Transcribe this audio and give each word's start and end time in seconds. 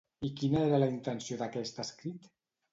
I 0.27 0.29
quina 0.39 0.63
era 0.69 0.79
la 0.79 0.87
intenció 0.95 1.39
d'aquest 1.45 1.85
escrit? 1.87 2.29